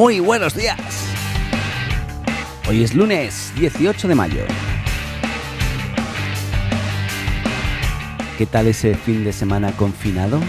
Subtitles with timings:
[0.00, 0.78] Muy buenos días.
[2.66, 4.44] Hoy es lunes 18 de mayo.
[8.38, 10.40] ¿Qué tal ese fin de semana confinado?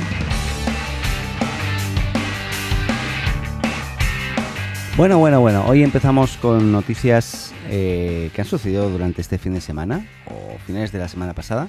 [4.96, 5.66] Bueno, bueno, bueno.
[5.68, 10.94] Hoy empezamos con noticias eh, que han sucedido durante este fin de semana o finales
[10.94, 11.68] de la semana pasada.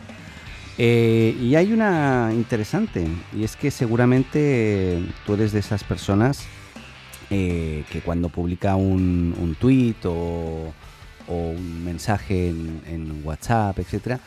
[0.79, 6.47] Eh, y hay una interesante, y es que seguramente tú eres de esas personas
[7.33, 10.73] eh, que cuando publica un, un tweet o,
[11.29, 14.21] un mensaje en, WhatsApp, etcétera,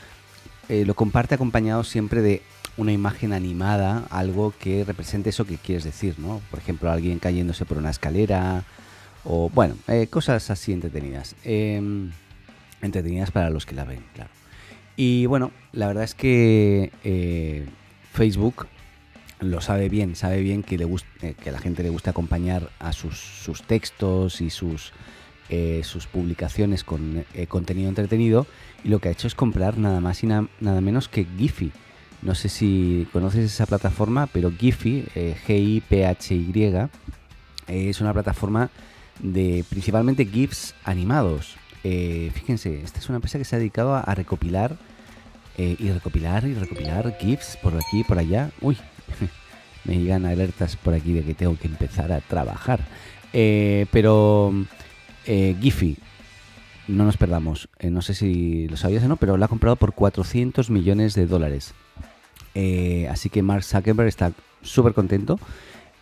[0.69, 2.41] lo comparte acompañado siempre de
[2.77, 6.41] una imagen animada, algo que represente eso que quieres decir, ¿no?
[6.49, 8.63] Por ejemplo, alguien cayéndose por una escalera,
[9.23, 11.35] o bueno, eh, cosas así entretenidas.
[11.43, 12.11] Em,
[12.81, 14.29] entretenidas para los que la ven, claro.
[14.97, 17.65] Y bueno, la verdad es que eh,
[18.13, 18.67] Facebook
[19.39, 20.85] lo sabe bien, sabe bien que, le
[21.21, 24.93] eh, que a la gente le gusta acompañar a sus, sus textos y sus,
[25.83, 28.47] sus publicaciones con contenido entretenido.
[28.83, 31.71] Y lo que ha hecho es comprar nada más y nada menos que Giphy.
[32.21, 35.05] No sé si conoces esa plataforma, pero Giphy,
[35.47, 36.51] G-I-P-H-Y,
[37.67, 38.69] es una plataforma
[39.19, 41.55] de principalmente GIFs animados.
[41.83, 44.77] Eh, fíjense, esta es una empresa que se ha dedicado a, recopilar
[45.57, 48.51] eh, y recopilar y recopilar GIFs por aquí y por allá.
[48.61, 48.77] Uy,
[49.85, 52.81] me llegan alertas por aquí de que tengo que empezar a trabajar.
[53.33, 54.53] Eh, pero
[55.25, 55.97] Giphy,
[56.87, 57.67] no nos perdamos.
[57.81, 61.25] no sé si lo sabías o no, pero lo ha comprado por 400 millones de
[61.25, 61.73] dólares.
[63.09, 65.39] así que Mark Zuckerberg está súper contento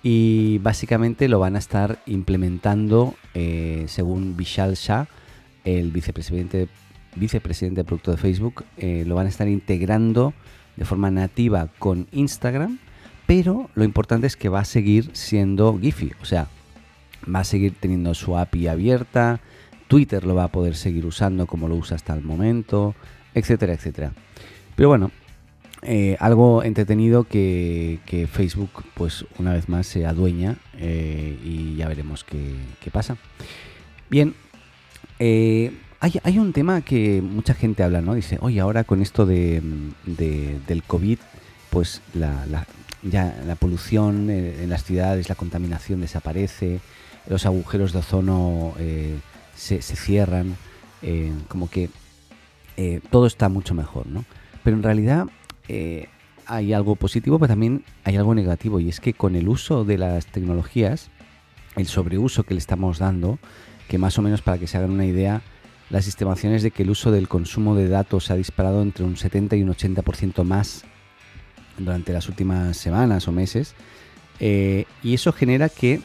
[0.04, 5.08] y básicamente lo van a estar implementando eh, según Vishal Shah,
[5.64, 6.68] el vicepresidente,
[7.16, 10.34] vicepresidente de producto de Facebook, eh, lo van a estar integrando
[10.76, 12.80] de forma nativa con Instagram,
[13.26, 16.48] pero lo importante es que va a seguir siendo Giphy, o sea,
[17.34, 19.40] va a seguir teniendo su API abierta,
[19.88, 22.96] Twitter lo va a poder seguir usando como lo usa hasta el momento,
[23.34, 24.12] etcétera, etcétera.
[24.76, 25.12] Pero bueno,
[25.86, 28.00] eh, algo entretenido que,
[28.32, 33.18] Facebook, pues una vez más, se adueña eh, y ya veremos qué, pasa.
[34.10, 34.34] Bien,
[35.20, 38.14] eh, hay, un tema que mucha gente habla, ¿no?
[38.14, 39.62] Dice, oye, ahora con esto de,
[40.06, 41.20] del COVID,
[41.70, 42.66] pues la,
[43.04, 46.80] ya la polución en las ciudades, la contaminación desaparece,
[47.28, 48.74] los agujeros de ozono
[49.56, 50.56] se, se, cierran,
[51.48, 51.90] como que
[53.10, 54.26] todo está mucho mejor, ¿no?
[54.64, 55.28] Pero en realidad
[55.68, 56.08] eh,
[56.46, 59.98] hay algo positivo, pero también hay algo negativo, y es que con el uso de
[59.98, 61.10] las tecnologías,
[61.76, 63.40] el sobreuso que le estamos dando,
[63.88, 65.42] que más o menos para que se hagan una idea,
[65.90, 69.56] las estimaciones de que el uso del consumo de datos ha disparado entre un 70
[69.56, 70.86] y un 80% más
[71.78, 73.76] durante las últimas semanas o meses,
[74.40, 76.02] eh, y eso genera que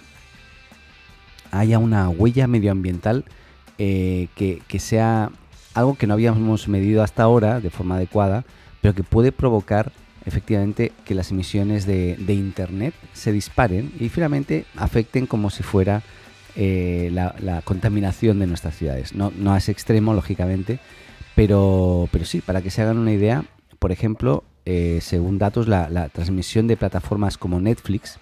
[1.51, 3.25] haya una huella medioambiental
[3.79, 5.31] eh, que, que sea
[5.75, 8.45] algo que no habíamos medido hasta ahora de forma adecuada,
[8.81, 9.93] pero que puede provocar
[10.29, 16.03] efectivamente que las emisiones de, Internet se disparen y finalmente afecten como si fuera
[16.55, 19.15] eh, la, contaminación de nuestras ciudades.
[19.15, 20.79] No, no a ese extremo, lógicamente,
[21.35, 23.45] pero, pero sí, para que se hagan una idea,
[23.79, 28.19] por ejemplo, eh, según datos, la, transmisión de plataformas como Netflix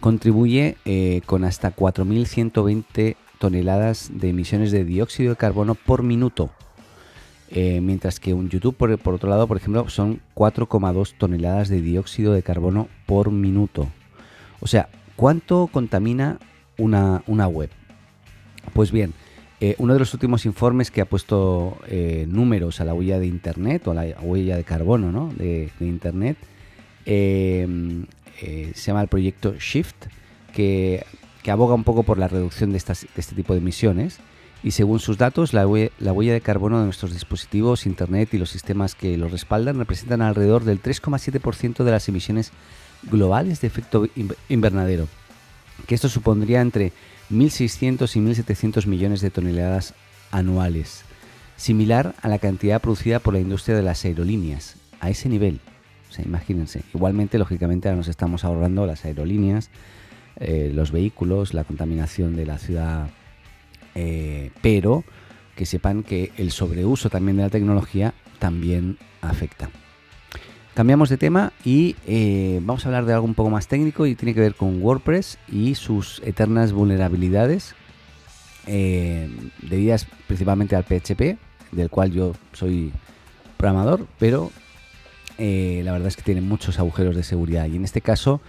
[0.00, 6.50] contribuye eh, con hasta 4.120 toneladas de emisiones de dióxido de carbono por minuto
[7.50, 12.32] eh, mientras que un YouTube, por, otro lado, por ejemplo, son 4,2 toneladas de dióxido
[12.32, 13.88] de carbono por minuto.
[14.60, 16.38] O sea, ¿cuánto contamina
[16.76, 17.70] una, web?
[18.74, 19.14] Pues bien,
[19.60, 23.26] eh, uno de los últimos informes que ha puesto eh, números a la huella de
[23.26, 25.32] Internet o a la huella de carbono ¿no?
[25.36, 26.36] de, Internet
[27.04, 27.66] se
[28.74, 30.06] llama el proyecto Shift,
[30.52, 31.04] que,
[31.48, 34.20] aboga un poco por la reducción de, este tipo de emisiones
[34.62, 38.94] y según sus datos, la huella, de carbono de nuestros dispositivos, Internet y los sistemas
[38.94, 42.50] que los respaldan representan alrededor del 3,7% de las emisiones
[43.04, 44.08] globales de efecto
[44.48, 45.06] invernadero,
[45.86, 46.92] que esto supondría entre
[47.30, 49.94] 1.600 y 1.700 millones de toneladas
[50.30, 51.02] anuales,
[51.56, 55.60] similar a la cantidad producida por la industria de las aerolíneas, a ese nivel.
[56.10, 56.82] O sea, imagínense.
[56.94, 59.70] Igualmente, lógicamente, ahora nos estamos ahorrando las aerolíneas,
[60.36, 63.08] eh, los vehículos, la contaminación de la ciudad
[64.00, 65.02] eh, pero
[65.56, 69.70] que sepan que el sobreuso también de la tecnología también afecta.
[70.78, 74.14] Cambiamos de tema y eh, vamos a hablar de algo un poco más técnico y
[74.14, 77.74] tiene que ver con WordPress y sus eternas vulnerabilidades
[78.68, 79.28] eh,
[79.60, 81.36] debidas principalmente al PHP,
[81.72, 82.92] del cual yo soy
[83.56, 84.52] programador, pero
[85.36, 87.66] la verdad es que tiene muchos agujeros de seguridad.
[87.66, 88.40] Y en este caso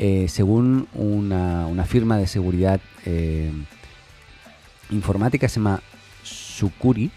[0.00, 3.50] Eh, según una, firma de seguridad eh,
[4.90, 5.82] informática, se llama
[6.22, 7.10] Sucuri,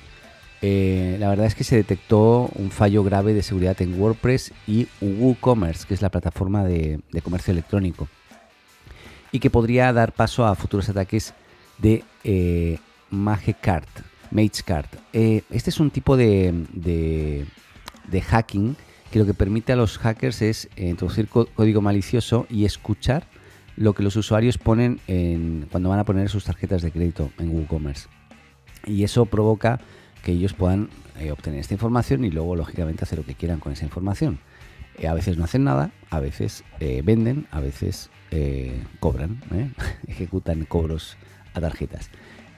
[0.62, 4.88] eh, la verdad es que se detectó un fallo grave de seguridad en WordPress y
[5.02, 8.08] WooCommerce, que es la plataforma de, comercio electrónico,
[9.32, 11.34] y que podría dar paso a futuros ataques
[11.78, 12.78] de eh,
[13.10, 13.90] MageCart.
[14.34, 18.76] este es un tipo de, de hacking
[19.12, 23.28] que lo que permite a los hackers es eh, introducir código malicioso y escuchar
[23.76, 27.50] lo que los usuarios ponen en, cuando van a poner sus tarjetas de crédito en
[27.50, 28.08] WooCommerce.
[28.86, 29.80] Y eso provoca
[30.24, 30.90] que ellos puedan
[31.20, 34.40] eh, obtener esta información y luego, lógicamente, hacer lo que quieran con esa información.
[34.98, 38.10] Eh, a veces no hacen nada, a veces venden, a veces
[39.00, 39.42] cobran,
[40.08, 41.18] ejecutan cobros
[41.54, 42.10] a tarjetas.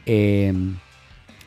[0.06, 0.78] Em,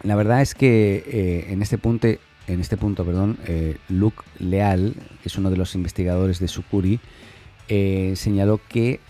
[0.02, 2.08] la verdad es que en este punto
[2.46, 7.00] en este punto, perdón, eh, Luke Leal, que es uno de los investigadores de Sucuri,
[7.68, 9.00] eh, señaló que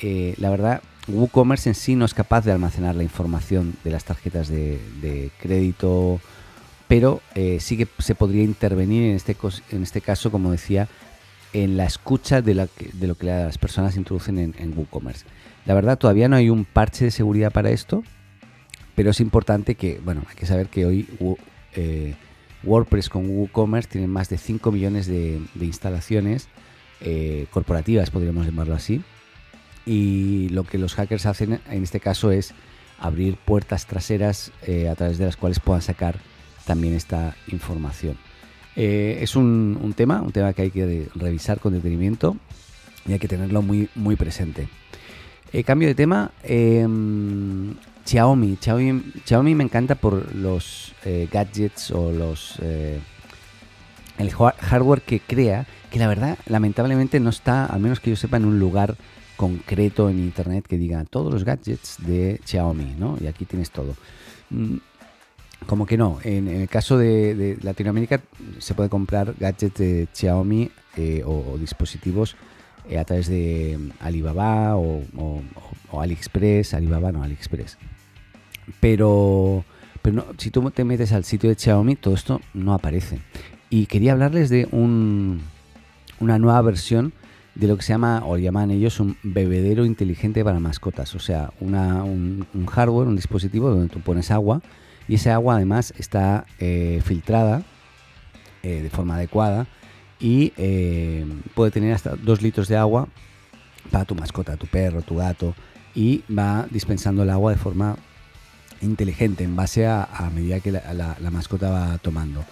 [0.00, 4.04] eh, la verdad WooCommerce en sí no es capaz de almacenar la información de las
[4.04, 6.20] tarjetas de, crédito,
[6.92, 7.22] pero
[7.58, 9.34] sí que se podría intervenir en este,
[9.70, 10.88] en este caso, como decía,
[11.54, 15.24] en la escucha de, de lo que las personas introducen en, WooCommerce.
[15.64, 18.02] La verdad todavía no hay un parche de seguridad para esto,
[18.94, 21.08] pero es importante que, bueno, hay que saber que hoy
[22.62, 26.48] WordPress con WooCommerce tiene más de 5 millones de, instalaciones
[27.00, 29.02] eh, corporativas, podríamos llamarlo así.
[29.86, 32.52] Y lo que los hackers hacen en este caso es
[32.98, 36.20] abrir puertas traseras eh, a través de las cuales puedan sacar
[36.64, 38.16] también esta información.
[38.76, 42.36] Eh, es un, tema, un tema que hay que revisar con detenimiento
[43.06, 44.68] y hay que tenerlo muy, muy presente.
[45.64, 47.74] cambio de tema, em,
[48.04, 48.58] Xiaomi.
[48.60, 49.54] Xiaomi.
[49.54, 52.98] me encanta por los eh, gadgets o los eh,
[54.18, 58.36] el hardware que crea, que la verdad, lamentablemente no está, al menos que yo sepa,
[58.36, 58.96] en un lugar
[59.36, 63.16] concreto en internet que diga todos los gadgets de Xiaomi, ¿no?
[63.20, 63.96] Y aquí tienes todo.
[65.62, 68.20] Mm, como que no, en, el caso de, Latinoamérica
[68.58, 72.36] se puede comprar gadgets de Xiaomi eh, o, dispositivos
[72.98, 75.02] a través de Alibaba o,
[75.92, 77.78] AliExpress, Alibaba no, AliExpress.
[78.80, 79.64] Pero,
[80.02, 83.20] pero si tú te metes al sitio de Xiaomi, todo esto no aparece.
[83.70, 85.40] Y quería hablarles de un,
[86.20, 87.12] una nueva versión
[87.54, 91.14] de lo que se llama, o llaman ellos, un bebedero inteligente para mascotas.
[91.14, 94.62] O sea, un, hardware, un dispositivo donde tú pones agua
[95.12, 97.60] y ese agua además está eh, filtrada
[98.62, 99.66] eh, de forma adecuada
[100.18, 103.08] y eh, puede tener hasta 2 litros de agua
[103.90, 105.54] para tu mascota, tu perro, tu gato
[105.94, 107.98] y va dispensando el agua de forma
[108.80, 112.42] inteligente en base a, medida que la, mascota va tomando.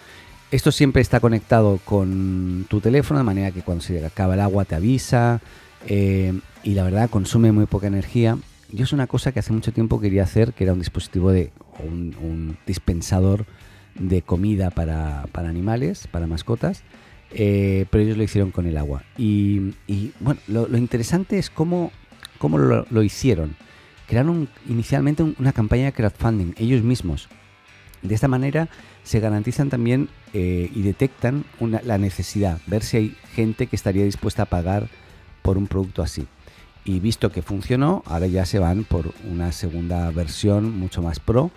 [0.51, 4.67] Esto siempre está conectado con tu teléfono, de manera que cuando se acaba el agua
[4.67, 5.41] te avisa
[5.89, 8.37] y la verdad consume muy poca energía.
[8.71, 11.53] Yo es una cosa que hace mucho tiempo quería hacer, que era un dispositivo de
[11.81, 13.47] un, dispensador
[13.94, 16.82] de comida para, animales, para mascotas,
[17.32, 19.03] eh, pero ellos lo hicieron con el agua.
[19.17, 19.73] Y,
[20.21, 21.93] bueno, lo, interesante es cómo,
[22.38, 23.56] cómo lo hicieron
[24.11, 27.29] crearon inicialmente una campaña de crowdfunding ellos mismos.
[28.03, 28.69] De esta manera
[29.05, 31.44] se garantizan también eh, y detectan
[31.84, 34.89] la necesidad, ver si hay gente que estaría dispuesta a pagar
[35.43, 36.27] por un producto así.
[36.84, 41.53] Y visto que funcionó, ahora ya se van por una segunda versión mucho más pro.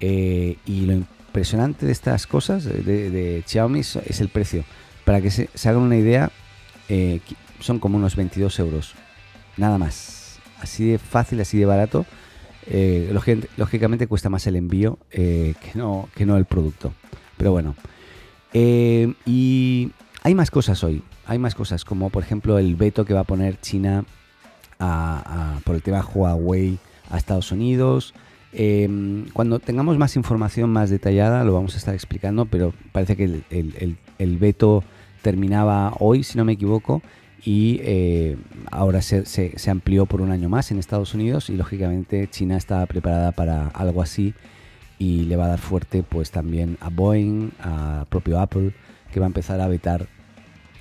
[0.00, 4.64] Eh, y lo impresionante de estas cosas de, Xiaomi es el precio.
[5.04, 6.30] Para que se, hagan una idea,
[6.88, 7.20] eh,
[7.60, 8.94] son como unos 22 euros.
[9.56, 12.06] Nada más así de fácil, así de barato,
[12.66, 13.14] eh,
[13.56, 16.92] lógicamente cuesta más el envío que, no, que no el producto.
[17.36, 17.74] Pero bueno.
[18.52, 21.02] Y hay más cosas hoy.
[21.26, 24.04] Hay más cosas, como por ejemplo el veto que va a poner China
[25.64, 26.78] por el tema Huawei
[27.10, 28.14] a Estados Unidos.
[29.34, 34.36] Cuando tengamos más información más detallada lo vamos a estar explicando, pero parece que el,
[34.38, 34.82] veto
[35.20, 37.02] terminaba hoy, si no me equivoco,
[37.44, 38.36] y eh,
[38.70, 42.84] ahora se, se, amplió por un año más en Estados Unidos y lógicamente China está
[42.86, 44.34] preparada para algo así
[44.98, 48.72] y le va a dar fuerte pues también a Boeing, a propio Apple,
[49.12, 50.08] que va a empezar a vetar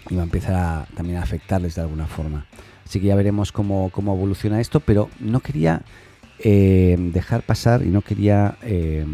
[0.09, 2.45] y va a empezar a, también a afectarles de alguna forma.
[2.85, 5.81] Así que ya veremos cómo, cómo evoluciona esto, pero no quería
[6.39, 9.05] eh, dejar pasar y no quería eh,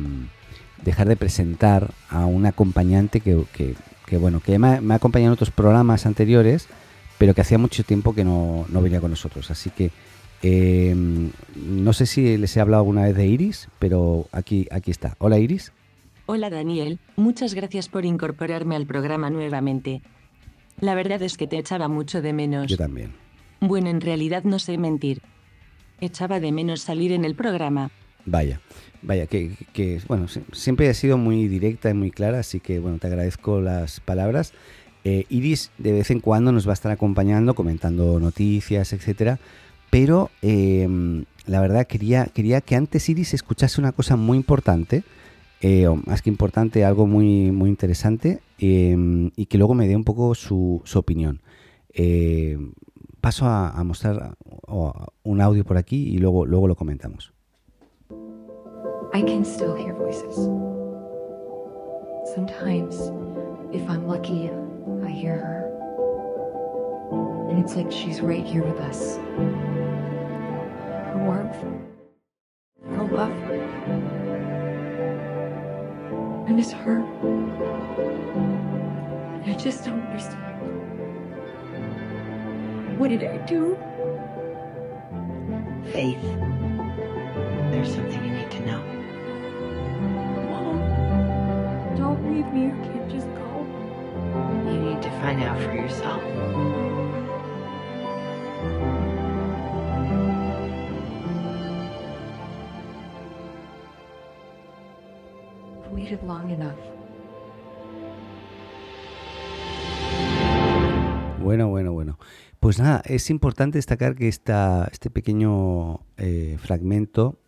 [0.84, 5.34] dejar de presentar a un acompañante que, que, bueno, que me, me ha acompañado en
[5.34, 6.68] otros programas anteriores,
[7.18, 9.52] pero que hacía mucho tiempo que no, venía con nosotros.
[9.52, 9.92] Así que
[10.42, 15.16] eh, no sé si les he hablado alguna vez de Iris, pero aquí, aquí está.
[15.20, 15.72] Hola Iris.
[16.26, 20.02] Hola Daniel, muchas gracias por incorporarme al programa nuevamente.
[20.80, 22.68] La verdad es que te echaba mucho de menos.
[22.68, 23.14] Yo también.
[23.60, 25.22] Bueno, en realidad no sé mentir.
[26.02, 27.92] Echaba de menos salir en el programa.
[28.26, 28.60] Vaya,
[29.02, 32.98] vaya, que, que bueno, siempre ha sido muy directa y muy clara, así que bueno,
[32.98, 34.54] te agradezco las palabras.
[35.04, 39.40] Eh, Iris de vez en cuando nos va a estar acompañando, comentando noticias, etcétera.
[39.90, 45.04] Pero em, la verdad quería, quería que antes Iris escuchase una cosa muy importante,
[45.62, 49.96] eh, o más que importante, algo muy, muy interesante, em, y que luego me dé
[49.96, 51.42] un poco su, su opinión.
[53.22, 54.36] Paso a, a mostrar
[55.24, 57.34] un audio por aquí y luego, luego lo comentamos.
[59.14, 60.36] I can still hear voices.
[62.34, 63.12] Sometimes,
[63.72, 64.50] if I'm lucky,
[65.04, 65.68] I hear her.
[67.50, 69.18] And it's like she's right here with us.
[71.08, 71.58] Her warmth,
[72.90, 73.32] her love.
[76.48, 77.04] I miss her.
[79.46, 80.51] I just don't understand.
[83.02, 83.76] What did I do?
[85.92, 86.22] Faith.
[87.72, 88.84] There's something you need to know.
[90.52, 90.78] Mom,
[91.98, 92.66] don't leave me.
[92.66, 93.66] You can't just go.
[94.68, 96.22] You need to find out for yourself.
[105.84, 106.78] I've waited long enough.
[111.40, 112.20] Bueno, bueno, bueno.
[112.62, 117.40] Pues nada, es importante destacar que esta, este pequeño eh, fragmento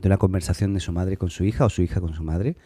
[0.00, 2.56] de una conversación de su madre con su hija o su hija con su madre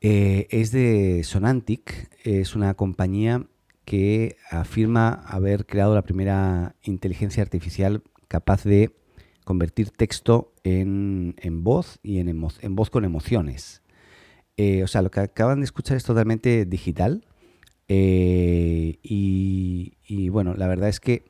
[0.00, 3.44] eh, es de Sonantic, es una compañía
[3.84, 8.94] que afirma haber creado la primera inteligencia artificial capaz de
[9.44, 11.34] convertir texto en,
[11.64, 13.82] voz y en, emo- en voz con emociones.
[14.56, 17.26] Eh, o sea, lo que acaban de escuchar es totalmente digital.
[17.88, 21.24] Eh, y, bueno, la verdad es que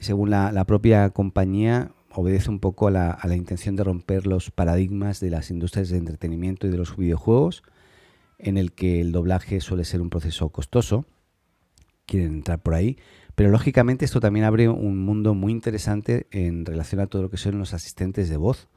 [0.00, 4.50] según la, propia compañía obedece un poco a la, a la intención de romper los
[4.50, 7.62] paradigmas de las industrias de entretenimiento y de los videojuegos,
[8.38, 11.06] en el que el doblaje suele ser un proceso costoso.
[12.06, 12.98] Quieren entrar por ahí.
[13.34, 17.36] Pero lógicamente esto también abre un mundo muy interesante en relación a todo lo que
[17.36, 18.68] son los asistentes de voz,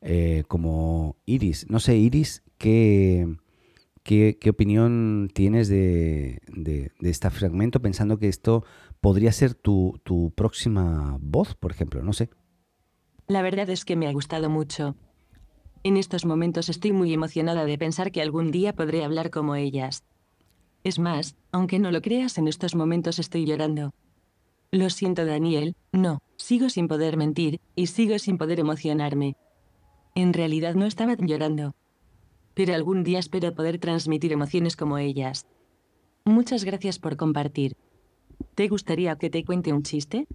[0.00, 1.66] eh, como Iris.
[1.70, 3.36] No sé, Iris, ¿qué,
[4.02, 6.40] qué, opinión tienes de
[7.00, 8.64] este fragmento pensando que esto
[9.00, 12.02] podría ser tu, tu próxima voz, por ejemplo?
[12.02, 12.30] No sé.
[13.26, 14.96] La verdad es que me ha gustado mucho.
[15.84, 20.04] En estos momentos estoy muy emocionada de pensar que algún día podré hablar como ellas.
[20.84, 23.92] Es más, aunque no lo creas, en estos momentos estoy llorando.
[24.70, 29.36] Lo siento, Daniel, no, sigo sin poder mentir, y sigo sin poder emocionarme.
[30.14, 31.74] En realidad no estaba llorando.
[32.54, 35.46] Pero algún día espero poder transmitir emociones como ellas.
[36.24, 37.76] Muchas gracias por compartir.
[38.54, 40.26] ¿Te gustaría que te cuente un chiste?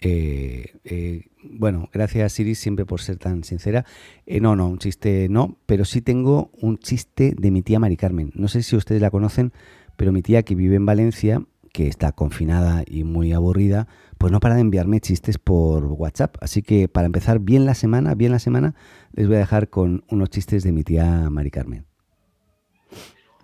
[0.00, 3.84] Eh, eh, bueno, gracias Iris siempre por ser tan sincera.
[4.26, 7.96] Eh, no, no, un chiste no, pero sí tengo un chiste de mi tía Mari
[7.96, 8.30] Carmen.
[8.34, 9.52] No sé si ustedes la conocen,
[9.96, 11.42] pero mi tía que vive en Valencia,
[11.74, 16.36] que está confinada y muy aburrida, pues no para de enviarme chistes por WhatsApp.
[16.40, 18.76] Así que para empezar bien la semana, bien la semana,
[19.12, 21.84] les voy a dejar con unos chistes de mi tía Mari Carmen.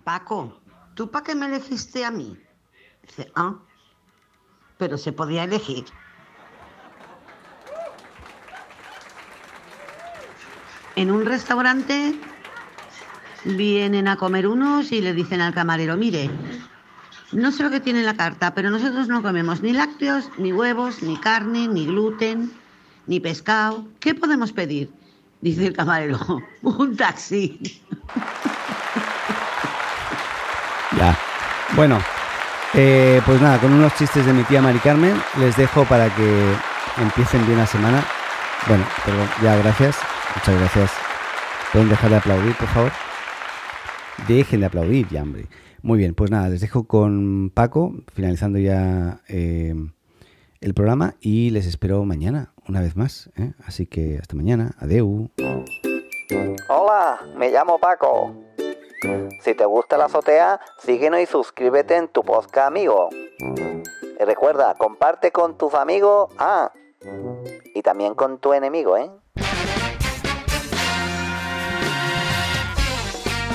[0.05, 0.61] Paco,
[0.95, 2.37] ¿tú para qué me elegiste a mí?
[3.05, 3.59] Dice, ah,
[4.77, 5.83] pero se podía elegir.
[10.95, 12.15] En un restaurante
[13.43, 16.29] vienen a comer unos y le dicen al camarero, mire,
[17.31, 20.51] no sé lo que tiene en la carta, pero nosotros no comemos ni lácteos, ni
[20.53, 22.51] huevos, ni carne, ni gluten,
[23.07, 23.85] ni pescado.
[23.99, 24.91] ¿Qué podemos pedir?
[25.41, 26.19] Dice el camarero,
[26.61, 27.59] un taxi.
[30.97, 31.17] Ya.
[31.77, 32.01] Bueno,
[32.73, 36.53] eh, pues nada, con unos chistes de mi tía Mari Carmen les dejo para que
[36.97, 38.03] empiecen bien la semana.
[38.67, 39.97] Bueno, perdón, ya, gracias.
[40.35, 40.91] Muchas gracias.
[41.71, 43.10] ¿Pueden dejar de aplaudir, por favor?
[44.27, 45.47] Dejen de aplaudir ya, hombre.
[45.81, 49.73] Muy bien, pues nada, les dejo con Paco, finalizando ya eh,
[50.61, 53.31] el programa y les espero mañana, una vez más.
[53.35, 53.53] ¿eh?
[53.65, 54.75] Así que hasta mañana.
[54.79, 55.29] Adeu.
[56.69, 58.35] Hola, me llamo Paco.
[59.41, 63.09] Si te gusta la azotea, síguenos y suscríbete en tu podcast amigo.
[64.19, 66.71] Y recuerda, comparte con tus amigos, ah,
[67.73, 69.09] y también con tu enemigo, ¿eh?